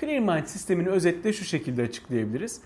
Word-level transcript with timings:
Clear 0.00 0.18
Mind 0.18 0.46
sistemini 0.46 0.88
özetle 0.88 1.32
şu 1.32 1.44
şekilde 1.44 1.82
açıklayabiliriz. 1.82 2.60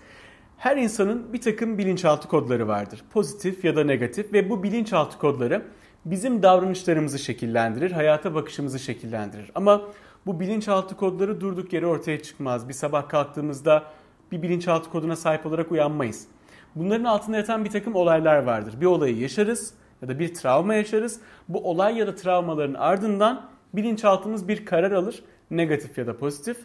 Her 0.57 0.77
insanın 0.77 1.33
bir 1.33 1.41
takım 1.41 1.77
bilinçaltı 1.77 2.27
kodları 2.27 2.67
vardır. 2.67 3.03
Pozitif 3.13 3.65
ya 3.65 3.75
da 3.75 3.83
negatif 3.83 4.33
ve 4.33 4.49
bu 4.49 4.63
bilinçaltı 4.63 5.17
kodları 5.17 5.61
bizim 6.05 6.43
davranışlarımızı 6.43 7.19
şekillendirir, 7.19 7.91
hayata 7.91 8.35
bakışımızı 8.35 8.79
şekillendirir. 8.79 9.51
Ama 9.55 9.81
bu 10.25 10.39
bilinçaltı 10.39 10.95
kodları 10.95 11.41
durduk 11.41 11.73
yere 11.73 11.85
ortaya 11.85 12.21
çıkmaz. 12.23 12.69
Bir 12.69 12.73
sabah 12.73 13.09
kalktığımızda 13.09 13.83
bir 14.31 14.41
bilinçaltı 14.41 14.89
koduna 14.89 15.15
sahip 15.15 15.45
olarak 15.45 15.71
uyanmayız. 15.71 16.27
Bunların 16.75 17.03
altında 17.03 17.37
yatan 17.37 17.65
bir 17.65 17.69
takım 17.69 17.95
olaylar 17.95 18.43
vardır. 18.43 18.81
Bir 18.81 18.85
olayı 18.85 19.17
yaşarız 19.17 19.73
ya 20.01 20.07
da 20.07 20.19
bir 20.19 20.33
travma 20.33 20.73
yaşarız. 20.73 21.19
Bu 21.49 21.69
olay 21.69 21.97
ya 21.97 22.07
da 22.07 22.15
travmaların 22.15 22.73
ardından 22.73 23.49
bilinçaltımız 23.73 24.47
bir 24.47 24.65
karar 24.65 24.91
alır. 24.91 25.23
Negatif 25.51 25.97
ya 25.97 26.07
da 26.07 26.17
pozitif. 26.17 26.57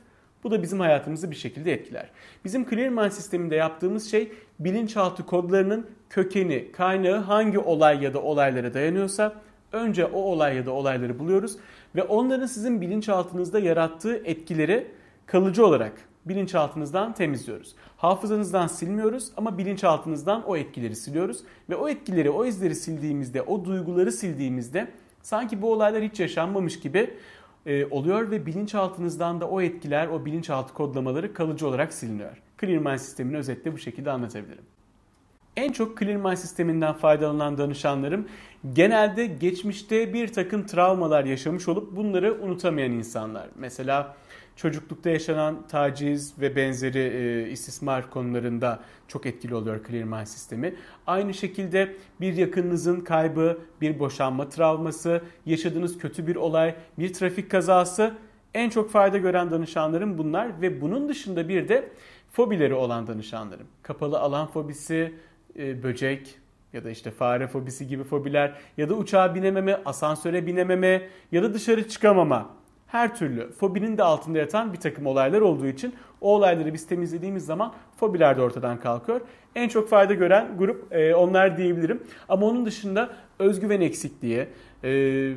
Bu 0.45 0.51
da 0.51 0.63
bizim 0.63 0.81
hayatımızı 0.81 1.31
bir 1.31 1.37
şekilde 1.37 1.73
etkiler. 1.73 2.11
Bizim 2.45 2.71
Clearmind 2.71 3.11
sisteminde 3.11 3.55
yaptığımız 3.57 4.11
şey 4.11 4.33
bilinçaltı 4.59 5.27
kodlarının 5.27 5.87
kökeni, 6.11 6.73
kaynağı 6.73 7.19
hangi 7.19 7.59
olay 7.59 8.05
ya 8.05 8.15
da 8.15 8.23
olaylara 8.23 8.75
dayanıyorsa 8.75 9.35
önce 9.73 10.05
o 10.05 10.21
olay 10.21 10.57
ya 10.57 10.67
da 10.67 10.71
olayları 10.71 11.19
buluyoruz 11.19 11.57
ve 11.97 12.03
onların 12.03 12.47
sizin 12.47 12.81
bilinçaltınızda 12.81 13.59
yarattığı 13.59 14.17
etkileri 14.17 14.87
kalıcı 15.27 15.67
olarak 15.67 15.93
bilinçaltınızdan 16.25 17.15
temizliyoruz. 17.15 17.75
Hafızanızdan 17.97 18.67
silmiyoruz 18.67 19.31
ama 19.37 19.59
bilinçaltınızdan 19.59 20.43
o 20.47 20.57
etkileri 20.57 20.97
siliyoruz 20.97 21.39
ve 21.71 21.77
o 21.77 21.89
etkileri, 21.89 22.31
o 22.31 22.45
izleri 22.45 22.75
sildiğimizde, 22.75 23.43
o 23.43 23.65
duyguları 23.65 24.13
sildiğimizde 24.13 24.89
sanki 25.23 25.63
bu 25.63 25.73
olaylar 25.73 26.03
hiç 26.03 26.21
yaşanmamış 26.21 26.81
gibi 26.81 27.11
e, 27.69 27.87
oluyor 27.87 28.31
ve 28.31 28.47
bilinçaltınızdan 28.47 29.41
da 29.41 29.49
o 29.49 29.61
etkiler, 29.61 30.07
o 30.09 30.25
bilinçaltı 30.25 30.75
kodlamaları 30.75 31.35
kalıcı 31.35 31.69
olarak 31.69 31.93
siliniyor. 31.93 32.43
Clearmind 32.61 32.99
sistemini 32.99 33.37
özetle 33.37 33.73
bu 33.73 33.79
şekilde 33.79 34.11
anlatabilirim. 34.11 34.65
En 35.57 35.73
çok 35.73 35.99
Clearmind 35.99 36.37
sisteminden 36.37 36.93
faydalanan 36.93 37.59
danışanlarım 37.59 38.29
genelde 38.73 39.27
geçmişte 39.27 40.15
bir 40.15 40.33
takım 40.33 40.67
travmalar 40.67 41.25
yaşamış 41.25 41.69
olup 41.69 41.97
bunları 41.97 42.43
unutamayan 42.43 42.93
insanlar. 42.93 43.49
Mesela 43.57 44.17
çocuklukta 44.59 45.11
yaşanan 45.11 45.67
taciz 45.69 46.41
ve 46.41 46.57
benzeri 46.57 46.99
e, 46.99 47.51
istismar 47.51 48.11
konularında 48.11 48.81
çok 49.09 49.27
etkili 49.27 49.55
oluyor 49.55 49.81
Clearmind 49.89 50.27
sistemi. 50.27 50.75
Aynı 51.07 51.35
şekilde 51.35 51.97
bir 52.21 52.37
yakınınızın 52.37 53.01
kaybı, 53.01 53.59
bir 53.81 53.99
boşanma 53.99 54.49
travması, 54.49 55.23
yaşadığınız 55.47 55.99
kötü 55.99 56.27
bir 56.27 56.37
olay, 56.37 56.75
bir 56.99 57.13
trafik 57.13 57.51
kazası 57.51 58.15
en 58.55 58.71
çok 58.71 58.91
fayda 58.91 59.19
gören 59.19 59.51
danışanlarım 59.51 60.19
bunlar 60.19 60.61
ve 60.61 60.81
bunun 60.81 61.09
dışında 61.09 61.49
bir 61.49 61.69
de 61.69 61.89
fobileri 62.33 62.75
olan 62.75 63.07
danışanlarım. 63.07 63.67
Kapalı 63.83 64.19
alan 64.19 64.47
fobisi, 64.47 65.15
e, 65.59 65.83
böcek 65.83 66.39
ya 66.73 66.85
da 66.85 66.91
işte 66.91 67.11
fare 67.11 67.47
fobisi 67.47 67.87
gibi 67.87 68.05
fobiler 68.05 68.55
ya 68.77 68.89
da 68.89 68.95
uçağa 68.95 69.35
binememe, 69.35 69.81
asansöre 69.85 70.47
binememe 70.47 71.09
ya 71.33 71.43
da 71.43 71.55
dışarı 71.55 71.89
çıkamama 71.89 72.58
her 72.89 73.17
türlü 73.17 73.53
fobinin 73.53 73.99
de 73.99 74.03
altında 74.03 74.39
yatan 74.39 74.73
bir 74.73 74.79
takım 74.79 75.07
olaylar 75.07 75.41
olduğu 75.41 75.67
için 75.67 75.95
o 76.21 76.35
olayları 76.35 76.75
biz 76.75 76.87
temizlediğimiz 76.87 77.47
zaman 77.47 77.73
fobiler 77.97 78.37
de 78.37 78.43
ortadan 78.43 78.81
kalkıyor. 78.81 79.21
En 79.55 79.69
çok 79.69 79.89
fayda 79.89 80.15
gören 80.15 80.49
grup 80.59 80.93
e, 80.93 81.15
onlar 81.15 81.57
diyebilirim. 81.57 82.03
Ama 82.29 82.47
onun 82.47 82.67
dışında 82.67 83.11
özgüven 83.39 83.81
eksikliği 83.81 84.47
e, 84.85 85.33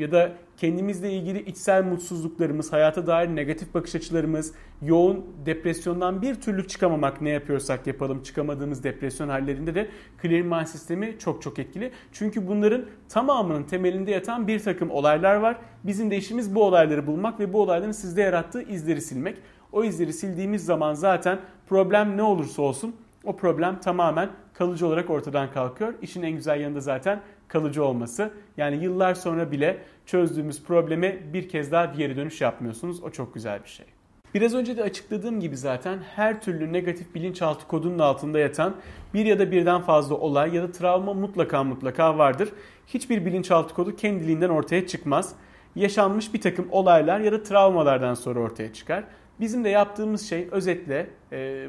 ya 0.00 0.12
da 0.12 0.32
kendimizle 0.56 1.12
ilgili 1.12 1.44
içsel 1.44 1.84
mutsuzluklarımız, 1.84 2.72
hayata 2.72 3.06
dair 3.06 3.28
negatif 3.28 3.74
bakış 3.74 3.94
açılarımız, 3.94 4.54
yoğun 4.82 5.26
depresyondan 5.46 6.22
bir 6.22 6.34
türlü 6.34 6.68
çıkamamak 6.68 7.20
ne 7.20 7.30
yapıyorsak 7.30 7.86
yapalım 7.86 8.22
çıkamadığımız 8.22 8.84
depresyon 8.84 9.28
hallerinde 9.28 9.74
de 9.74 9.88
Clear 10.22 10.42
Mind 10.42 10.66
sistemi 10.66 11.16
çok 11.18 11.42
çok 11.42 11.58
etkili. 11.58 11.92
Çünkü 12.12 12.48
bunların 12.48 12.84
tamamının 13.08 13.62
temelinde 13.62 14.10
yatan 14.10 14.48
bir 14.48 14.58
takım 14.58 14.90
olaylar 14.90 15.36
var. 15.36 15.56
Bizim 15.84 16.10
de 16.10 16.16
işimiz 16.16 16.54
bu 16.54 16.64
olayları 16.64 17.06
bulmak 17.06 17.40
ve 17.40 17.52
bu 17.52 17.60
olayların 17.60 17.92
sizde 17.92 18.22
yarattığı 18.22 18.62
izleri 18.62 19.00
silmek. 19.00 19.38
O 19.72 19.84
izleri 19.84 20.12
sildiğimiz 20.12 20.64
zaman 20.64 20.94
zaten 20.94 21.38
problem 21.68 22.16
ne 22.16 22.22
olursa 22.22 22.62
olsun 22.62 22.94
o 23.24 23.36
problem 23.36 23.80
tamamen 23.80 24.30
kalıcı 24.54 24.86
olarak 24.86 25.10
ortadan 25.10 25.52
kalkıyor. 25.52 25.94
İşin 26.02 26.22
en 26.22 26.32
güzel 26.32 26.60
yanı 26.60 26.74
da 26.74 26.80
zaten 26.80 27.20
kalıcı 27.48 27.84
olması. 27.84 28.30
Yani 28.56 28.84
yıllar 28.84 29.14
sonra 29.14 29.50
bile 29.50 29.78
çözdüğümüz 30.06 30.62
probleme 30.62 31.18
bir 31.32 31.48
kez 31.48 31.72
daha 31.72 31.84
geri 31.84 32.16
dönüş 32.16 32.40
yapmıyorsunuz. 32.40 33.02
O 33.02 33.10
çok 33.10 33.34
güzel 33.34 33.62
bir 33.64 33.68
şey. 33.68 33.86
Biraz 34.34 34.54
önce 34.54 34.76
de 34.76 34.82
açıkladığım 34.82 35.40
gibi 35.40 35.56
zaten 35.56 35.98
her 36.16 36.40
türlü 36.40 36.72
negatif 36.72 37.14
bilinçaltı 37.14 37.66
kodunun 37.66 37.98
altında 37.98 38.38
yatan 38.38 38.76
bir 39.14 39.26
ya 39.26 39.38
da 39.38 39.50
birden 39.50 39.82
fazla 39.82 40.14
olay 40.14 40.54
ya 40.54 40.62
da 40.62 40.72
travma 40.72 41.14
mutlaka 41.14 41.64
mutlaka 41.64 42.18
vardır. 42.18 42.48
Hiçbir 42.86 43.26
bilinçaltı 43.26 43.74
kodu 43.74 43.96
kendiliğinden 43.96 44.48
ortaya 44.48 44.86
çıkmaz. 44.86 45.34
Yaşanmış 45.76 46.34
bir 46.34 46.40
takım 46.40 46.68
olaylar 46.70 47.20
ya 47.20 47.32
da 47.32 47.42
travmalardan 47.42 48.14
sonra 48.14 48.40
ortaya 48.40 48.72
çıkar. 48.72 49.04
Bizim 49.40 49.64
de 49.64 49.68
yaptığımız 49.68 50.28
şey 50.28 50.48
özetle 50.50 51.10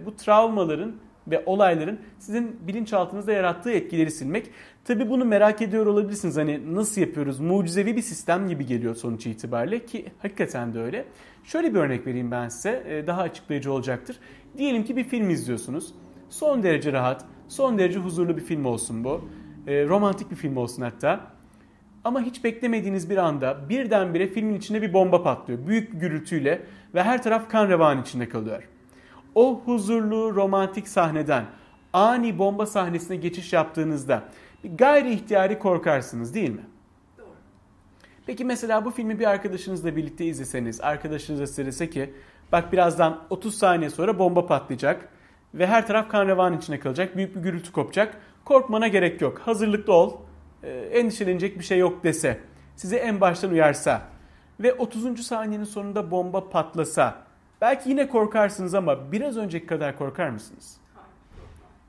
bu 0.06 0.16
travmaların 0.16 0.96
ve 1.32 1.44
olayların 1.46 2.00
sizin 2.20 2.68
bilinçaltınızda 2.68 3.32
yarattığı 3.32 3.72
etkileri 3.72 4.12
silmek. 4.12 4.50
Tabi 4.86 5.10
bunu 5.10 5.26
merak 5.26 5.62
ediyor 5.62 5.86
olabilirsiniz. 5.86 6.38
Hani 6.38 6.76
nasıl 6.76 7.02
yapıyoruz? 7.02 7.40
Mucizevi 7.40 7.96
bir 7.96 8.02
sistem 8.02 8.48
gibi 8.48 8.66
geliyor 8.66 8.96
sonuç 8.96 9.26
itibariyle 9.26 9.86
ki 9.86 10.06
hakikaten 10.22 10.74
de 10.74 10.80
öyle. 10.80 11.06
Şöyle 11.44 11.74
bir 11.74 11.80
örnek 11.80 12.08
vereyim 12.08 12.32
ben 12.32 12.50
size. 12.50 12.84
E, 12.88 13.08
daha 13.08 13.22
açıklayıcı 13.22 13.74
olacaktır. 13.74 14.20
Diyelim 14.58 14.84
ki 14.84 14.98
bir 14.98 15.04
film 15.04 15.30
izliyorsunuz. 15.30 15.94
Son 16.30 16.64
derece 16.64 16.94
rahat, 16.94 17.26
son 17.48 17.78
derece 17.78 18.00
huzurlu 18.00 18.38
bir 18.38 18.42
film 18.42 18.66
olsun 18.66 19.04
bu. 19.04 19.30
E, 19.68 19.86
romantik 19.86 20.32
bir 20.32 20.36
film 20.36 20.58
olsun 20.58 20.82
hatta. 20.82 21.20
Ama 22.04 22.22
hiç 22.22 22.44
beklemediğiniz 22.44 23.10
bir 23.10 23.18
anda 23.18 23.70
birdenbire 23.70 24.28
filmin 24.28 24.56
içinde 24.56 24.82
bir 24.82 24.94
bomba 24.94 25.24
patlıyor. 25.24 25.68
Büyük 25.68 25.94
bir 25.94 26.00
gürültüyle 26.00 26.62
ve 26.96 27.04
her 27.04 27.24
taraf 27.24 27.50
kan 27.50 27.70
revan 27.70 28.02
içinde 28.02 28.30
kalıyor 28.30 28.64
o 29.40 29.62
huzurlu 29.66 30.36
romantik 30.36 30.88
sahneden 30.88 31.46
ani 31.94 32.40
bomba 32.40 32.66
sahnesine 32.66 33.18
geçiş 33.18 33.54
yaptığınızda 33.54 34.24
gayri 34.76 35.14
ihtiyari 35.14 35.60
korkarsınız 35.60 36.34
değil 36.34 36.50
mi? 36.50 36.66
Doğru. 37.18 37.28
Peki 38.26 38.46
mesela 38.46 38.86
bu 38.86 38.92
filmi 38.92 39.20
bir 39.20 39.26
arkadaşınızla 39.26 39.96
birlikte 39.96 40.26
izleseniz, 40.26 40.82
arkadaşınız 40.82 41.50
size 41.50 41.66
dese 41.66 41.90
ki 41.90 42.14
bak 42.52 42.72
birazdan 42.72 43.24
30 43.30 43.56
saniye 43.56 43.90
sonra 43.90 44.20
bomba 44.20 44.46
patlayacak 44.46 45.10
ve 45.54 45.68
her 45.68 45.88
taraf 45.88 46.10
kan 46.10 46.28
revan 46.28 46.58
içine 46.58 46.80
kalacak, 46.80 47.18
büyük 47.18 47.36
bir 47.36 47.42
gürültü 47.42 47.72
kopacak. 47.72 48.18
Korkmana 48.46 48.88
gerek 48.88 49.22
yok, 49.22 49.40
hazırlıklı 49.40 49.94
ol, 49.94 50.14
endişelenecek 50.92 51.60
bir 51.60 51.64
şey 51.64 51.80
yok 51.80 52.04
dese, 52.04 52.40
sizi 52.76 52.96
en 52.96 53.22
baştan 53.22 53.52
uyarsa 53.52 54.02
ve 54.60 54.74
30. 54.74 55.26
saniyenin 55.26 55.66
sonunda 55.66 56.12
bomba 56.12 56.50
patlasa 56.50 57.29
Belki 57.62 57.90
yine 57.90 58.08
korkarsınız 58.10 58.74
ama 58.74 59.12
biraz 59.12 59.38
önceki 59.38 59.68
kadar 59.68 59.98
korkar 59.98 60.30
mısınız? 60.30 60.78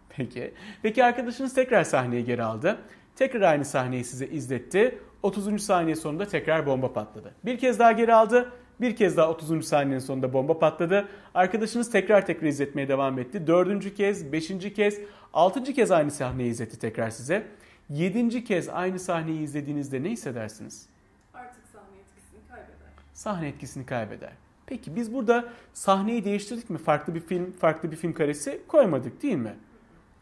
Peki. 0.09 0.55
Peki 0.83 1.05
arkadaşınız 1.05 1.55
tekrar 1.55 1.85
sahneye 1.85 2.23
geri 2.23 2.43
aldı. 2.43 2.79
Tekrar 3.17 3.41
aynı 3.41 3.65
sahneyi 3.65 4.05
size 4.05 4.27
izletti. 4.27 4.99
30. 5.23 5.63
saniye 5.63 5.97
sonunda 5.97 6.27
tekrar 6.27 6.67
bomba 6.67 6.93
patladı. 6.93 7.35
Bir 7.45 7.59
kez 7.59 7.79
daha 7.79 7.93
geri 7.93 8.15
aldı. 8.15 8.53
Bir 8.81 8.97
kez 8.97 9.17
daha 9.17 9.31
30. 9.31 9.67
saniyenin 9.69 9.99
sonunda 9.99 10.33
bomba 10.33 10.59
patladı. 10.59 11.09
Arkadaşınız 11.35 11.91
tekrar 11.91 12.27
tekrar 12.27 12.49
izletmeye 12.49 12.89
devam 12.89 13.19
etti. 13.19 13.47
Dördüncü 13.47 13.95
kez, 13.95 14.33
beşinci 14.33 14.75
kez, 14.75 14.99
altıncı 15.33 15.75
kez 15.75 15.91
aynı 15.91 16.11
sahneyi 16.11 16.51
izletti 16.51 16.79
tekrar 16.79 17.11
size. 17.11 17.47
Yedinci 17.89 18.45
kez 18.45 18.69
aynı 18.69 18.99
sahneyi 18.99 19.41
izlediğinizde 19.41 20.03
ne 20.03 20.11
hissedersiniz? 20.11 20.89
Artık 21.35 21.63
sahne 21.73 21.99
etkisini 22.01 22.49
kaybeder. 22.49 22.89
Sahne 23.15 23.49
etkisini 23.49 23.87
kaybeder. 23.87 24.33
Peki 24.71 24.97
biz 24.97 25.15
burada 25.15 25.49
sahneyi 25.72 26.25
değiştirdik 26.25 26.71
mi? 26.71 26.78
Farklı 26.78 27.15
bir 27.15 27.21
film, 27.21 27.53
farklı 27.53 27.91
bir 27.91 27.97
film 27.97 28.13
karesi 28.13 28.63
koymadık 28.69 29.22
değil 29.22 29.37
mi? 29.37 29.55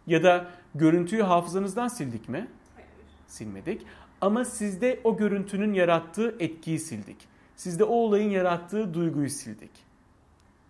Ya 0.07 0.23
da 0.23 0.47
görüntüyü 0.75 1.23
hafızanızdan 1.23 1.89
sildik 1.89 2.29
mi? 2.29 2.49
Hayır. 2.77 2.89
Silmedik. 3.27 3.87
Ama 4.21 4.45
sizde 4.45 5.01
o 5.05 5.17
görüntünün 5.17 5.73
yarattığı 5.73 6.37
etkiyi 6.39 6.79
sildik. 6.79 7.17
Sizde 7.57 7.85
o 7.85 7.95
olayın 7.95 8.31
yarattığı 8.31 8.95
duyguyu 8.95 9.31
sildik. 9.31 9.71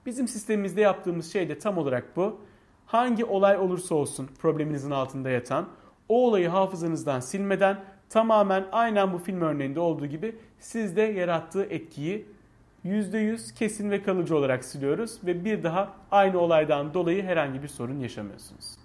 Bizim 0.07 0.29
sistemimizde 0.29 0.81
yaptığımız 0.81 1.33
şey 1.33 1.49
de 1.49 1.59
tam 1.59 1.79
olarak 1.79 2.17
bu. 2.17 2.41
Hangi 2.87 3.25
olay 3.25 3.57
olursa 3.57 3.95
olsun 3.95 4.31
probleminizin 4.39 4.91
altında 4.91 5.31
yatan 5.31 5.69
o 6.09 6.27
olayı 6.27 6.49
hafızanızdan 6.49 7.21
silmeden 7.21 7.85
tamamen 8.11 8.67
aynen 8.73 9.13
bu 9.13 9.19
film 9.19 9.41
örneğinde 9.41 9.81
olduğu 9.81 10.07
gibi 10.07 10.37
sizde 10.59 11.03
yarattığı 11.03 11.65
etkiyi 11.65 12.38
%100 12.89 13.55
kesin 13.55 13.91
ve 13.91 14.03
kalıcı 14.03 14.37
olarak 14.37 14.65
siliyoruz 14.65 15.19
ve 15.27 15.45
bir 15.45 15.63
daha 15.63 15.93
aynı 16.11 16.39
olaydan 16.39 16.95
dolayı 16.95 17.23
herhangi 17.23 17.63
bir 17.63 17.69
sorun 17.69 18.01
yaşamıyorsunuz. 18.01 18.79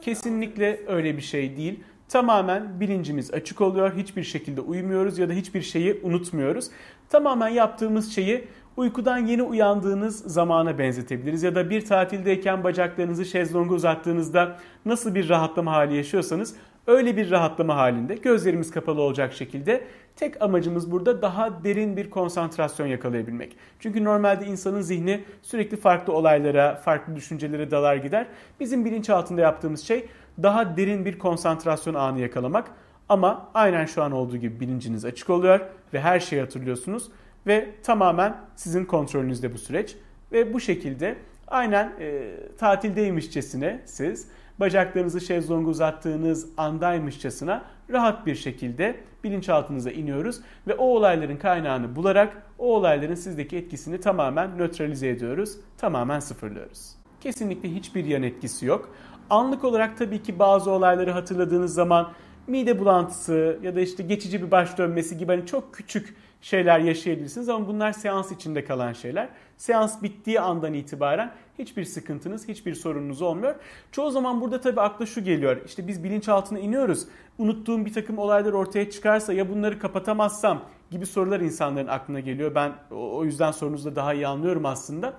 Kesinlikle 0.00 0.80
öyle 0.86 1.16
bir 1.16 1.22
şey 1.22 1.56
değil. 1.56 1.80
Tamamen 2.08 2.80
bilincimiz 2.80 3.34
açık 3.34 3.60
oluyor. 3.60 3.96
Hiçbir 3.96 4.22
şekilde 4.22 4.60
uyumuyoruz 4.60 5.18
ya 5.18 5.28
da 5.28 5.32
hiçbir 5.32 5.62
şeyi 5.62 6.00
unutmuyoruz. 6.02 6.70
Tamamen 7.08 7.48
yaptığımız 7.48 8.14
şeyi 8.14 8.48
uykudan 8.76 9.18
yeni 9.18 9.42
uyandığınız 9.42 10.18
zamana 10.18 10.78
benzetebiliriz. 10.78 11.42
Ya 11.42 11.54
da 11.54 11.70
bir 11.70 11.84
tatildeyken 11.84 12.64
bacaklarınızı 12.64 13.24
şezlonga 13.24 13.74
uzattığınızda 13.74 14.58
nasıl 14.84 15.14
bir 15.14 15.28
rahatlama 15.28 15.72
hali 15.72 15.96
yaşıyorsanız 15.96 16.56
öyle 16.86 17.16
bir 17.16 17.30
rahatlama 17.30 17.76
halinde 17.76 18.14
gözlerimiz 18.14 18.70
kapalı 18.70 19.00
olacak 19.00 19.32
şekilde 19.32 19.84
tek 20.16 20.42
amacımız 20.42 20.90
burada 20.90 21.22
daha 21.22 21.64
derin 21.64 21.96
bir 21.96 22.10
konsantrasyon 22.10 22.86
yakalayabilmek. 22.86 23.56
Çünkü 23.80 24.04
normalde 24.04 24.46
insanın 24.46 24.80
zihni 24.80 25.24
sürekli 25.42 25.76
farklı 25.76 26.12
olaylara, 26.12 26.76
farklı 26.76 27.16
düşüncelere 27.16 27.70
dalar 27.70 27.96
gider. 27.96 28.26
Bizim 28.60 28.84
bilinçaltında 28.84 29.40
yaptığımız 29.40 29.80
şey 29.80 30.08
daha 30.42 30.76
derin 30.76 31.04
bir 31.04 31.18
konsantrasyon 31.18 31.94
anı 31.94 32.20
yakalamak. 32.20 32.70
Ama 33.08 33.48
aynen 33.54 33.86
şu 33.86 34.02
an 34.02 34.12
olduğu 34.12 34.36
gibi 34.36 34.60
bilinciniz 34.60 35.04
açık 35.04 35.30
oluyor 35.30 35.60
ve 35.94 36.00
her 36.00 36.20
şeyi 36.20 36.42
hatırlıyorsunuz 36.42 37.10
ve 37.46 37.70
tamamen 37.82 38.36
sizin 38.56 38.84
kontrolünüzde 38.84 39.52
bu 39.52 39.58
süreç 39.58 39.96
ve 40.32 40.54
bu 40.54 40.60
şekilde 40.60 41.16
aynen 41.48 41.92
e, 42.00 42.30
tatildeymişçesine 42.58 43.80
siz 43.84 44.28
bacaklarınızı 44.60 45.20
şezlonga 45.20 45.70
uzattığınız 45.70 46.48
andaymışçasına 46.56 47.62
rahat 47.90 48.26
bir 48.26 48.34
şekilde 48.34 48.96
bilinçaltınıza 49.24 49.90
iniyoruz 49.90 50.40
ve 50.66 50.74
o 50.74 50.84
olayların 50.84 51.36
kaynağını 51.36 51.96
bularak 51.96 52.42
o 52.58 52.74
olayların 52.74 53.14
sizdeki 53.14 53.56
etkisini 53.56 54.00
tamamen 54.00 54.58
nötralize 54.58 55.08
ediyoruz, 55.08 55.56
tamamen 55.78 56.20
sıfırlıyoruz. 56.20 56.94
Kesinlikle 57.20 57.74
hiçbir 57.74 58.04
yan 58.04 58.22
etkisi 58.22 58.66
yok. 58.66 58.94
Anlık 59.30 59.64
olarak 59.64 59.98
tabii 59.98 60.22
ki 60.22 60.38
bazı 60.38 60.70
olayları 60.70 61.10
hatırladığınız 61.10 61.74
zaman 61.74 62.12
mide 62.46 62.78
bulantısı 62.78 63.58
ya 63.62 63.76
da 63.76 63.80
işte 63.80 64.02
geçici 64.02 64.42
bir 64.42 64.50
baş 64.50 64.78
dönmesi 64.78 65.18
gibi 65.18 65.32
hani 65.32 65.46
çok 65.46 65.74
küçük 65.74 66.16
şeyler 66.40 66.80
yaşayabilirsiniz 66.80 67.48
ama 67.48 67.68
bunlar 67.68 67.92
seans 67.92 68.32
içinde 68.32 68.64
kalan 68.64 68.92
şeyler. 68.92 69.28
Seans 69.56 70.02
bittiği 70.02 70.40
andan 70.40 70.74
itibaren 70.74 71.32
hiçbir 71.60 71.84
sıkıntınız, 71.84 72.48
hiçbir 72.48 72.74
sorununuz 72.74 73.22
olmuyor. 73.22 73.54
Çoğu 73.92 74.10
zaman 74.10 74.40
burada 74.40 74.60
tabii 74.60 74.80
akla 74.80 75.06
şu 75.06 75.24
geliyor. 75.24 75.56
İşte 75.66 75.88
biz 75.88 76.04
bilinçaltına 76.04 76.58
iniyoruz. 76.58 77.06
Unuttuğum 77.38 77.86
bir 77.86 77.92
takım 77.92 78.18
olaylar 78.18 78.52
ortaya 78.52 78.90
çıkarsa 78.90 79.32
ya 79.32 79.50
bunları 79.50 79.78
kapatamazsam 79.78 80.62
gibi 80.90 81.06
sorular 81.06 81.40
insanların 81.40 81.86
aklına 81.86 82.20
geliyor. 82.20 82.54
Ben 82.54 82.72
o 82.90 83.24
yüzden 83.24 83.50
sorunuzu 83.50 83.90
da 83.90 83.96
daha 83.96 84.14
iyi 84.14 84.26
anlıyorum 84.26 84.66
aslında. 84.66 85.14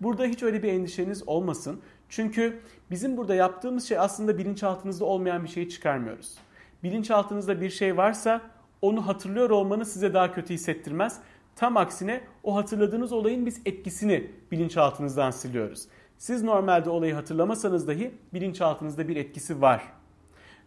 Burada 0.00 0.24
hiç 0.24 0.42
öyle 0.42 0.62
bir 0.62 0.72
endişeniz 0.72 1.28
olmasın. 1.28 1.80
Çünkü 2.08 2.60
bizim 2.90 3.16
burada 3.16 3.34
yaptığımız 3.34 3.88
şey 3.88 3.98
aslında 3.98 4.38
bilinçaltınızda 4.38 5.04
olmayan 5.04 5.44
bir 5.44 5.48
şeyi 5.48 5.68
çıkarmıyoruz. 5.68 6.34
Bilinçaltınızda 6.82 7.60
bir 7.60 7.70
şey 7.70 7.96
varsa 7.96 8.40
onu 8.82 9.06
hatırlıyor 9.06 9.50
olmanız 9.50 9.92
size 9.92 10.14
daha 10.14 10.32
kötü 10.32 10.54
hissettirmez. 10.54 11.20
Tam 11.56 11.76
aksine 11.76 12.20
o 12.42 12.56
hatırladığınız 12.56 13.12
olayın 13.12 13.46
biz 13.46 13.60
etkisini 13.66 14.30
bilinçaltınızdan 14.50 15.30
siliyoruz. 15.30 15.88
Siz 16.18 16.42
normalde 16.42 16.90
olayı 16.90 17.14
hatırlamasanız 17.14 17.88
dahi 17.88 18.14
bilinçaltınızda 18.34 19.08
bir 19.08 19.16
etkisi 19.16 19.62
var. 19.62 19.82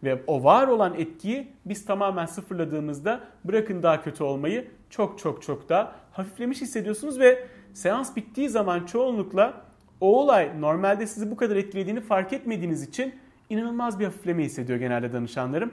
Ve 0.03 0.21
o 0.27 0.43
var 0.43 0.67
olan 0.67 0.93
etkiyi 0.93 1.47
biz 1.65 1.85
tamamen 1.85 2.25
sıfırladığımızda 2.25 3.19
bırakın 3.43 3.83
daha 3.83 4.03
kötü 4.03 4.23
olmayı 4.23 4.67
çok 4.89 5.19
çok 5.19 5.43
çok 5.43 5.69
daha 5.69 5.95
hafiflemiş 6.11 6.61
hissediyorsunuz 6.61 7.19
ve 7.19 7.47
seans 7.73 8.15
bittiği 8.15 8.49
zaman 8.49 8.85
çoğunlukla 8.85 9.61
o 10.01 10.21
olay 10.21 10.61
normalde 10.61 11.07
sizi 11.07 11.31
bu 11.31 11.37
kadar 11.37 11.55
etkilediğini 11.55 12.01
fark 12.01 12.33
etmediğiniz 12.33 12.83
için 12.83 13.15
inanılmaz 13.49 13.99
bir 13.99 14.05
hafifleme 14.05 14.43
hissediyor 14.43 14.79
genelde 14.79 15.13
danışanlarım. 15.13 15.71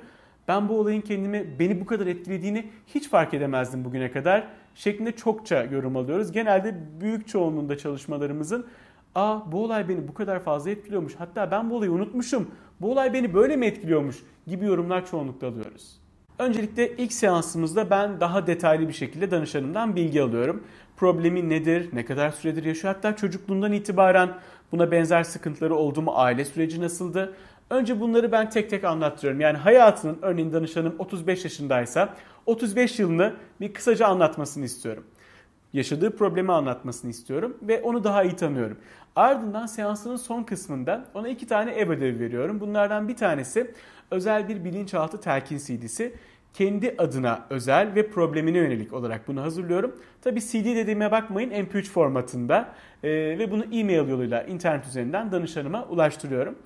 Ben 0.48 0.69
bu 0.69 0.81
olayın 0.81 1.00
kendimi 1.00 1.58
beni 1.58 1.81
bu 1.81 1.87
kadar 1.87 2.06
etkilediğini 2.06 2.66
hiç 2.87 3.08
fark 3.08 3.34
edemezdim 3.34 3.84
bugüne 3.84 4.10
kadar 4.10 4.48
şeklinde 4.75 5.12
çokça 5.12 5.64
yorum 5.64 5.96
alıyoruz. 5.96 6.32
Genelde 6.32 6.75
büyük 7.00 7.28
çoğunluğunda 7.28 7.78
çalışmalarımızın 7.78 8.66
aa 9.14 9.52
bu 9.52 9.64
olay 9.64 9.88
beni 9.88 10.08
bu 10.08 10.14
kadar 10.14 10.40
fazla 10.40 10.70
etkiliyormuş 10.70 11.14
hatta 11.19 11.50
ben 11.50 11.70
bu 11.70 11.76
olayı 11.76 11.93
unutmuşum 11.93 12.50
bu 12.81 12.93
olay 12.93 13.12
beni 13.12 13.34
böyle 13.34 13.56
mi 13.56 13.66
etkiliyormuş 13.66 14.16
gibi 14.46 14.64
yorumlar 14.64 15.06
çoğunlukla 15.06 15.46
alıyoruz. 15.46 16.00
Öncelikle 16.38 16.96
ilk 16.96 17.12
seansımızda 17.12 17.90
ben 17.90 18.20
daha 18.20 18.46
detaylı 18.46 18.88
bir 18.88 18.93
şekilde 18.93 19.31
danışanımdan 19.31 19.96
bilgi 19.96 20.22
alıyorum. 20.22 20.62
Problemi 20.96 21.48
nedir, 21.48 21.88
ne 21.93 22.04
kadar 22.04 22.31
süredir 22.31 22.64
yaşıyor 22.64 22.94
hatta 22.94 23.16
çocukluğundan 23.16 23.72
itibaren 23.72 24.34
buna 24.72 24.90
benzer 24.90 25.22
sıkıntıları 25.22 25.75
oldu 25.75 26.02
mu, 26.02 26.12
aile 26.14 26.44
süreci 26.44 26.81
nasıldı? 26.81 27.34
Önce 27.70 28.00
bunları 28.00 28.32
ben 28.32 28.50
tek 28.50 28.70
tek 28.70 28.84
anlattırıyorum. 28.84 29.40
Yani 29.40 29.58
hayatının 29.58 30.18
örneğin 30.22 30.52
danışanım 30.52 30.94
35 30.98 31.44
yaşındaysa 31.44 32.14
35 32.46 32.98
yılını 32.98 33.34
bir 33.60 33.74
kısaca 33.74 34.06
anlatmasını 34.06 34.64
istiyorum. 34.64 35.04
Yaşadığı 35.72 36.16
problemi 36.16 36.52
anlatmasını 36.52 37.10
istiyorum 37.10 37.56
ve 37.62 37.82
onu 37.82 38.04
daha 38.04 38.22
iyi 38.22 38.36
tanıyorum. 38.36 38.78
Ardından 39.16 39.66
seansının 39.66 40.16
son 40.16 40.42
kısmında 40.42 41.04
ona 41.14 41.28
iki 41.28 41.46
tane 41.46 41.70
ev 41.70 41.90
ödevi 41.90 42.20
veriyorum. 42.20 42.60
Bunlardan 42.60 43.08
bir 43.08 43.16
tanesi 43.16 43.74
özel 44.10 44.48
bir 44.48 44.64
bilinçaltı 44.64 45.20
telkin 45.20 45.58
CD'si. 45.58 46.14
Kendi 46.54 46.94
adına 46.98 47.46
özel 47.50 47.94
ve 47.94 48.10
problemine 48.10 48.58
yönelik 48.58 48.92
olarak 48.92 49.28
bunu 49.28 49.42
hazırlıyorum. 49.42 49.96
Tabi 50.22 50.40
CD 50.40 50.64
dediğime 50.64 51.10
bakmayın 51.10 51.50
MP3 51.50 51.82
formatında 51.82 52.69
e, 53.02 53.10
ve 53.10 53.50
bunu 53.50 53.64
e-mail 53.64 54.08
yoluyla 54.08 54.42
internet 54.42 54.86
üzerinden 54.86 55.32
danışanıma 55.32 55.84
ulaştırıyorum. 55.84 56.56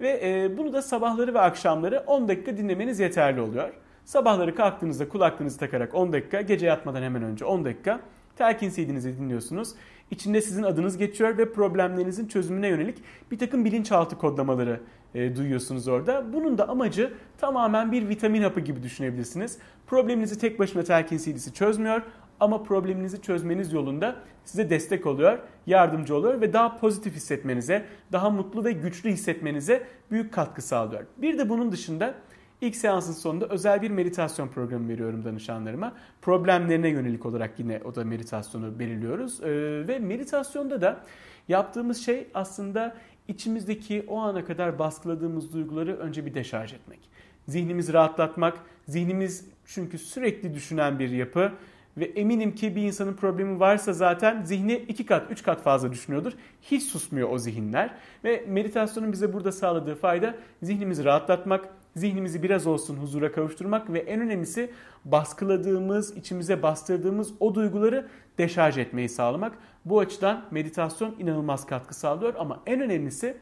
Ve 0.00 0.20
e, 0.24 0.58
bunu 0.58 0.72
da 0.72 0.82
sabahları 0.82 1.34
ve 1.34 1.40
akşamları 1.40 2.04
10 2.06 2.28
dakika 2.28 2.56
dinlemeniz 2.56 3.00
yeterli 3.00 3.40
oluyor. 3.40 3.72
Sabahları 4.04 4.54
kalktığınızda 4.54 5.08
kulaklığınızı 5.08 5.58
takarak 5.58 5.94
10 5.94 6.12
dakika, 6.12 6.40
gece 6.40 6.66
yatmadan 6.66 7.02
hemen 7.02 7.22
önce 7.22 7.44
10 7.44 7.64
dakika 7.64 8.00
telkin 8.36 8.70
CD'nizi 8.70 9.18
dinliyorsunuz. 9.18 9.74
İçinde 10.10 10.40
sizin 10.40 10.62
adınız 10.62 10.96
geçiyor 10.96 11.38
ve 11.38 11.52
problemlerinizin 11.52 12.28
çözümüne 12.28 12.68
yönelik 12.68 12.98
bir 13.30 13.38
takım 13.38 13.64
bilinçaltı 13.64 14.18
kodlamaları 14.18 14.80
e, 15.14 15.36
duyuyorsunuz 15.36 15.88
orada. 15.88 16.32
Bunun 16.32 16.58
da 16.58 16.68
amacı 16.68 17.12
tamamen 17.38 17.92
bir 17.92 18.08
vitamin 18.08 18.42
hapı 18.42 18.60
gibi 18.60 18.82
düşünebilirsiniz. 18.82 19.58
Probleminizi 19.86 20.38
tek 20.38 20.58
başına 20.58 20.82
telkin 20.82 21.18
CD'si 21.18 21.54
çözmüyor 21.54 22.02
ama 22.42 22.62
probleminizi 22.62 23.22
çözmeniz 23.22 23.72
yolunda 23.72 24.16
size 24.44 24.70
destek 24.70 25.06
oluyor, 25.06 25.38
yardımcı 25.66 26.16
oluyor 26.16 26.40
ve 26.40 26.52
daha 26.52 26.78
pozitif 26.78 27.14
hissetmenize, 27.14 27.84
daha 28.12 28.30
mutlu 28.30 28.64
ve 28.64 28.72
güçlü 28.72 29.10
hissetmenize 29.10 29.86
büyük 30.10 30.32
katkı 30.32 30.62
sağlıyor. 30.62 31.06
Bir 31.16 31.38
de 31.38 31.48
bunun 31.48 31.72
dışında 31.72 32.14
ilk 32.60 32.76
seansın 32.76 33.12
sonunda 33.12 33.46
özel 33.46 33.82
bir 33.82 33.90
meditasyon 33.90 34.48
programı 34.48 34.88
veriyorum 34.88 35.24
danışanlarıma. 35.24 35.92
Problemlerine 36.22 36.88
yönelik 36.88 37.26
olarak 37.26 37.58
yine 37.58 37.80
o 37.84 37.94
da 37.94 38.04
meditasyonu 38.04 38.78
belirliyoruz. 38.78 39.40
Ee, 39.42 39.48
ve 39.88 39.98
meditasyonda 39.98 40.80
da 40.80 41.00
yaptığımız 41.48 42.04
şey 42.04 42.26
aslında 42.34 42.94
içimizdeki 43.28 44.04
o 44.08 44.18
ana 44.18 44.44
kadar 44.44 44.78
baskıladığımız 44.78 45.52
duyguları 45.52 45.96
önce 45.96 46.26
bir 46.26 46.34
deşarj 46.34 46.72
etmek. 46.72 47.00
Zihnimizi 47.48 47.92
rahatlatmak, 47.92 48.58
zihnimiz 48.88 49.46
çünkü 49.64 49.98
sürekli 49.98 50.54
düşünen 50.54 50.98
bir 50.98 51.10
yapı 51.10 51.52
ve 51.96 52.04
eminim 52.04 52.54
ki 52.54 52.76
bir 52.76 52.82
insanın 52.82 53.14
problemi 53.14 53.60
varsa 53.60 53.92
zaten 53.92 54.44
zihni 54.44 54.74
iki 54.74 55.06
kat, 55.06 55.30
üç 55.30 55.42
kat 55.42 55.62
fazla 55.62 55.92
düşünüyordur. 55.92 56.32
Hiç 56.62 56.82
susmuyor 56.82 57.30
o 57.30 57.38
zihinler. 57.38 57.94
Ve 58.24 58.44
meditasyonun 58.48 59.12
bize 59.12 59.32
burada 59.32 59.52
sağladığı 59.52 59.94
fayda 59.94 60.34
zihnimizi 60.62 61.04
rahatlatmak, 61.04 61.68
zihnimizi 61.96 62.42
biraz 62.42 62.66
olsun 62.66 62.96
huzura 62.96 63.32
kavuşturmak 63.32 63.92
ve 63.92 63.98
en 63.98 64.20
önemlisi 64.20 64.70
baskıladığımız, 65.04 66.16
içimize 66.16 66.62
bastırdığımız 66.62 67.32
o 67.40 67.54
duyguları 67.54 68.08
deşarj 68.38 68.78
etmeyi 68.78 69.08
sağlamak. 69.08 69.52
Bu 69.84 70.00
açıdan 70.00 70.44
meditasyon 70.50 71.14
inanılmaz 71.18 71.66
katkı 71.66 71.94
sağlıyor 71.94 72.34
ama 72.38 72.60
en 72.66 72.80
önemlisi 72.80 73.36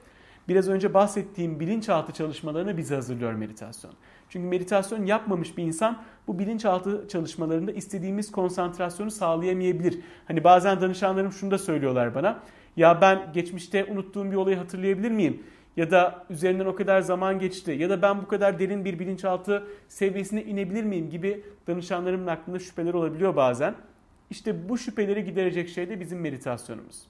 biraz 0.51 0.69
önce 0.69 0.95
bahsettiğim 0.95 1.61
bilinçaltı 1.61 2.13
çalışmalarını 2.13 2.77
bize 2.77 2.95
hazırlıyor 2.95 3.33
meditasyon. 3.33 3.93
Çünkü 4.29 4.49
meditasyon 4.49 5.07
yapmamış 5.07 5.57
bir 5.57 5.63
insan 5.63 6.03
bu 6.27 6.39
bilinçaltı 6.39 7.09
çalışmalarında 7.09 7.73
istediğimiz 7.73 8.33
konsantrasyonu 8.33 9.11
sağlayamayabilir. 9.11 10.01
Hani 10.29 10.45
bazen 10.45 10.81
danışanlarım 10.81 11.33
şunu 11.33 11.51
da 11.51 11.59
söylüyorlar 11.59 12.15
bana. 12.15 12.41
Ya 12.77 13.01
ben 13.01 13.33
geçmişte 13.35 13.85
unuttuğum 13.85 14.31
bir 14.31 14.37
olayı 14.37 14.57
hatırlayabilir 14.57 15.11
miyim? 15.11 15.43
Ya 15.77 15.91
da 15.91 16.27
üzerinden 16.31 16.67
o 16.67 16.75
kadar 16.75 17.01
zaman 17.01 17.39
geçti 17.39 17.71
ya 17.71 17.91
da 17.91 18.03
ben 18.03 18.23
bu 18.23 18.29
kadar 18.29 18.59
derin 18.59 18.85
bir 18.85 18.99
bilinçaltı 18.99 19.67
seviyesine 19.89 20.45
inebilir 20.45 20.85
miyim 20.85 21.11
gibi 21.11 21.45
danışanlarımın 21.67 22.27
aklında 22.27 22.59
şüpheler 22.59 22.95
olabiliyor 22.95 23.37
bazen. 23.37 23.75
İşte 24.31 24.69
bu 24.69 24.79
şüpheleri 24.79 25.25
giderecek 25.25 25.69
şey 25.69 25.89
de 25.89 26.01
bizim 26.01 26.21
meditasyonumuz. 26.21 27.03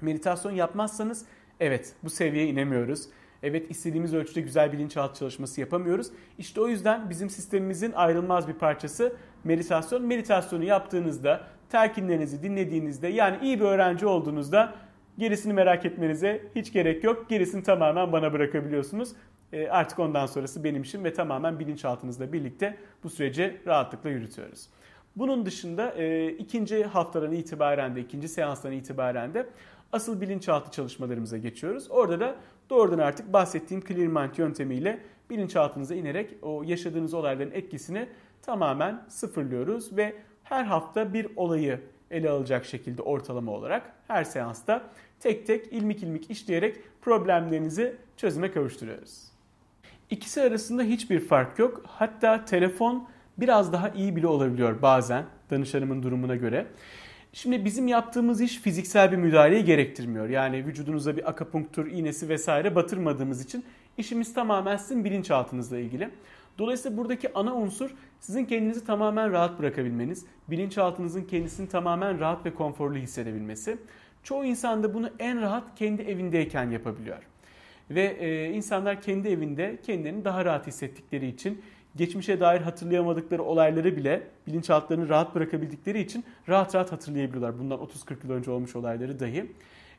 Meditasyon 0.00 0.52
yapmazsanız 0.52 1.26
evet 1.62 1.92
bu 2.04 2.10
seviyeye 2.10 2.48
inemiyoruz. 2.48 3.08
Evet 3.42 3.70
istediğimiz 3.70 4.14
ölçüde 4.14 4.40
güzel 4.40 4.72
bilinçaltı 4.72 5.18
çalışması 5.18 5.60
yapamıyoruz. 5.60 6.10
İşte 6.38 6.60
o 6.60 6.68
yüzden 6.68 7.10
bizim 7.10 7.30
sistemimizin 7.30 7.92
ayrılmaz 7.92 8.48
bir 8.48 8.52
parçası 8.52 9.16
meditasyon. 9.44 10.02
Meditasyonu 10.02 10.64
yaptığınızda, 10.64 11.40
telkinlerinizi 11.70 12.42
dinlediğinizde 12.42 13.08
yani 13.08 13.38
iyi 13.42 13.60
bir 13.60 13.64
öğrenci 13.64 14.06
olduğunuzda 14.06 14.74
gerisini 15.18 15.52
merak 15.52 15.84
etmenize 15.84 16.42
hiç 16.56 16.72
gerek 16.72 17.04
yok. 17.04 17.28
Gerisini 17.28 17.62
tamamen 17.62 18.12
bana 18.12 18.32
bırakabiliyorsunuz. 18.32 19.12
E, 19.52 19.68
artık 19.68 19.98
ondan 19.98 20.26
sonrası 20.26 20.64
benim 20.64 20.82
işim 20.82 21.04
ve 21.04 21.12
tamamen 21.12 21.58
bilinçaltınızla 21.58 22.32
birlikte 22.32 22.76
bu 23.04 23.10
süreci 23.10 23.60
rahatlıkla 23.66 24.10
yürütüyoruz. 24.10 24.68
Bunun 25.16 25.46
dışında 25.46 25.90
e, 25.90 26.28
ikinci 26.28 26.84
haftadan 26.84 27.32
itibaren 27.32 27.96
de, 27.96 28.00
ikinci 28.00 28.28
seanstan 28.28 28.72
itibaren 28.72 29.34
de 29.34 29.46
asıl 29.92 30.20
bilinçaltı 30.20 30.70
çalışmalarımıza 30.70 31.38
geçiyoruz. 31.38 31.90
Orada 31.90 32.20
da 32.20 32.36
doğrudan 32.70 32.98
artık 32.98 33.32
bahsettiğim 33.32 33.84
Clear 33.84 34.06
Mind 34.06 34.36
yöntemiyle 34.36 35.00
bilinçaltınıza 35.30 35.94
inerek 35.94 36.34
o 36.42 36.62
yaşadığınız 36.62 37.14
olayların 37.14 37.50
etkisini 37.50 38.08
tamamen 38.42 39.04
sıfırlıyoruz 39.08 39.96
ve 39.96 40.14
her 40.44 40.64
hafta 40.64 41.12
bir 41.14 41.28
olayı 41.36 41.80
ele 42.10 42.30
alacak 42.30 42.64
şekilde 42.64 43.02
ortalama 43.02 43.52
olarak 43.52 43.92
her 44.08 44.24
seansta 44.24 44.82
tek 45.20 45.46
tek 45.46 45.72
ilmik 45.72 46.02
ilmik 46.02 46.30
işleyerek 46.30 46.76
problemlerinizi 47.02 47.96
çözüme 48.16 48.52
kavuşturuyoruz. 48.52 49.32
İkisi 50.10 50.42
arasında 50.42 50.82
hiçbir 50.82 51.20
fark 51.20 51.58
yok. 51.58 51.82
Hatta 51.86 52.44
telefon 52.44 53.08
biraz 53.38 53.72
daha 53.72 53.88
iyi 53.88 54.16
bile 54.16 54.26
olabiliyor 54.26 54.82
bazen 54.82 55.24
danışanımın 55.50 56.02
durumuna 56.02 56.36
göre. 56.36 56.66
Şimdi 57.34 57.64
bizim 57.64 57.88
yaptığımız 57.88 58.40
iş 58.40 58.58
fiziksel 58.58 59.12
bir 59.12 59.16
müdahaleyi 59.16 59.64
gerektirmiyor. 59.64 60.28
Yani 60.28 60.66
vücudunuza 60.66 61.16
bir 61.16 61.28
akapunktur 61.28 61.86
iğnesi 61.86 62.28
vesaire 62.28 62.74
batırmadığımız 62.74 63.44
için 63.44 63.64
işimiz 63.98 64.34
tamamen 64.34 64.76
sizin 64.76 65.04
bilinçaltınızla 65.04 65.78
ilgili. 65.78 66.10
Dolayısıyla 66.58 66.98
buradaki 66.98 67.34
ana 67.34 67.54
unsur 67.54 67.90
sizin 68.20 68.44
kendinizi 68.44 68.86
tamamen 68.86 69.32
rahat 69.32 69.58
bırakabilmeniz, 69.58 70.26
bilinçaltınızın 70.48 71.22
kendisini 71.22 71.68
tamamen 71.68 72.20
rahat 72.20 72.46
ve 72.46 72.54
konforlu 72.54 72.96
hissedebilmesi. 72.96 73.76
Çoğu 74.22 74.44
insan 74.44 74.82
da 74.82 74.94
bunu 74.94 75.10
en 75.18 75.42
rahat 75.42 75.64
kendi 75.76 76.02
evindeyken 76.02 76.70
yapabiliyor. 76.70 77.22
Ve 77.90 78.02
e, 78.02 78.50
insanlar 78.50 79.02
kendi 79.02 79.28
evinde 79.28 79.78
kendilerini 79.86 80.24
daha 80.24 80.44
rahat 80.44 80.66
hissettikleri 80.66 81.28
için 81.28 81.62
geçmişe 81.96 82.40
dair 82.40 82.60
hatırlayamadıkları 82.60 83.42
olayları 83.42 83.96
bile 83.96 84.22
bilinçaltlarını 84.46 85.08
rahat 85.08 85.34
bırakabildikleri 85.34 86.00
için 86.00 86.24
rahat 86.48 86.74
rahat 86.74 86.92
hatırlayabiliyorlar. 86.92 87.58
Bundan 87.58 87.78
30-40 87.78 88.16
yıl 88.24 88.30
önce 88.30 88.50
olmuş 88.50 88.76
olayları 88.76 89.20
dahi. 89.20 89.52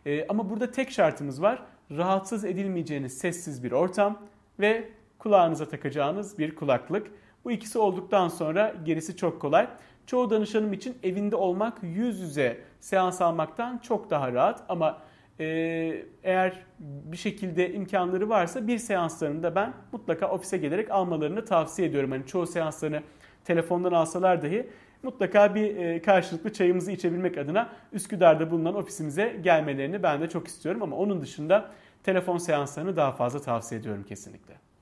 E, 0.05 0.27
ama 0.27 0.49
burada 0.49 0.71
tek 0.71 0.91
şartımız 0.91 1.41
var. 1.41 1.63
Rahatsız 1.91 2.45
edilmeyeceğiniz 2.45 3.17
sessiz 3.17 3.63
bir 3.63 3.71
ortam 3.71 4.21
ve 4.59 4.89
kulağınıza 5.19 5.69
takacağınız 5.69 6.39
bir 6.39 6.55
kulaklık. 6.55 7.07
Bu 7.45 7.51
ikisi 7.51 7.79
olduktan 7.79 8.27
sonra 8.27 8.75
gerisi 8.85 9.17
çok 9.17 9.41
kolay. 9.41 9.67
Çoğu 10.07 10.29
danışanım 10.29 10.73
için 10.73 10.97
evinde 11.03 11.35
olmak 11.35 11.83
yüz 11.83 12.19
yüze 12.19 12.57
seans 12.79 13.21
almaktan 13.21 13.77
çok 13.77 14.09
daha 14.09 14.33
rahat 14.33 14.63
ama 14.69 14.97
eğer 15.39 16.59
bir 16.79 17.17
şekilde 17.17 17.73
imkanları 17.73 18.29
varsa 18.29 18.67
bir 18.67 18.77
seanslarında 18.77 19.55
ben 19.55 19.73
mutlaka 19.91 20.29
ofise 20.29 20.57
gelerek 20.57 20.91
almalarını 20.91 21.45
tavsiye 21.45 21.87
ediyorum. 21.87 22.11
Hani 22.11 22.25
çoğu 22.25 22.47
seanslarını 22.47 23.01
telefondan 23.45 23.91
alsalar 23.91 24.41
dahi 24.41 24.69
mutlaka 25.03 25.55
bir 25.55 25.75
e, 25.75 26.01
karşılıklı 26.01 26.53
çayımızı 26.53 26.91
içebilmek 26.91 27.37
adına 27.37 27.69
Üsküdar'da 27.91 28.51
bulunan 28.51 28.75
ofisimize 28.75 29.39
gelmelerini 29.43 30.03
ben 30.03 30.21
de 30.21 30.29
çok 30.29 30.47
istiyorum 30.47 30.83
ama 30.83 30.95
onun 30.95 31.21
dışında 31.21 31.71
telefon 32.03 32.37
seanslarını 32.37 32.95
daha 32.95 33.11
fazla 33.11 33.41
tavsiye 33.41 33.81
ediyorum 33.81 34.03
kesinlikle. 34.03 34.72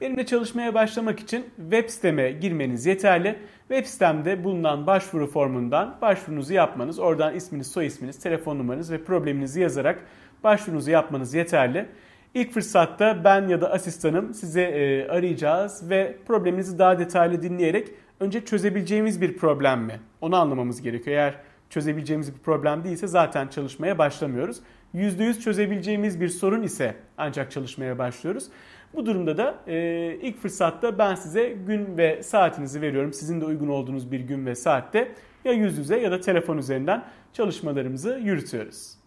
Benimle 0.00 0.26
çalışmaya 0.26 0.74
başlamak 0.74 1.20
için 1.20 1.46
web 1.56 1.88
siteme 1.88 2.32
girmeniz 2.32 2.86
yeterli. 2.86 3.38
Web 3.68 3.86
sitemde 3.86 4.44
bulunan 4.44 4.86
başvuru 4.86 5.26
formundan 5.26 5.98
başvurunuzu 6.02 6.52
yapmanız, 6.52 6.98
oradan 6.98 7.34
isminiz, 7.34 7.66
soy 7.66 7.86
isminiz, 7.86 8.18
telefon 8.18 8.58
numaranız 8.58 8.92
ve 8.92 9.04
probleminizi 9.04 9.60
yazarak 9.60 9.98
başvurunuzu 10.44 10.90
yapmanız 10.90 11.34
yeterli. 11.34 11.86
İlk 12.34 12.52
fırsatta 12.52 13.24
ben 13.24 13.48
ya 13.48 13.60
da 13.60 13.72
asistanım 13.72 14.34
size 14.34 14.62
e, 14.62 15.08
arayacağız 15.08 15.90
ve 15.90 16.16
probleminizi 16.26 16.78
daha 16.78 16.98
detaylı 16.98 17.42
dinleyerek 17.42 17.88
önce 18.20 18.44
çözebileceğimiz 18.44 19.20
bir 19.20 19.36
problem 19.36 19.80
mi? 19.80 20.00
Onu 20.20 20.36
anlamamız 20.36 20.82
gerekiyor. 20.82 21.16
Eğer 21.16 21.34
çözebileceğimiz 21.70 22.34
bir 22.34 22.38
problem 22.38 22.84
değilse 22.84 23.06
zaten 23.06 23.48
çalışmaya 23.48 23.98
başlamıyoruz. 23.98 24.60
%100 24.94 25.40
çözebileceğimiz 25.40 26.20
bir 26.20 26.28
sorun 26.28 26.62
ise 26.62 26.94
ancak 27.18 27.50
çalışmaya 27.50 27.98
başlıyoruz. 27.98 28.48
Bu 28.96 29.06
durumda 29.06 29.36
da 29.36 29.54
e, 29.66 30.18
ilk 30.22 30.38
fırsatta 30.38 30.98
ben 30.98 31.14
size 31.14 31.48
gün 31.48 31.96
ve 31.96 32.22
saatinizi 32.22 32.80
veriyorum. 32.80 33.12
Sizin 33.12 33.40
de 33.40 33.44
uygun 33.44 33.68
olduğunuz 33.68 34.12
bir 34.12 34.20
gün 34.20 34.46
ve 34.46 34.54
saatte 34.54 35.14
ya 35.44 35.52
yüz 35.52 35.78
yüze 35.78 36.00
ya 36.00 36.10
da 36.10 36.20
telefon 36.20 36.58
üzerinden 36.58 37.04
çalışmalarımızı 37.32 38.20
yürütüyoruz. 38.22 39.03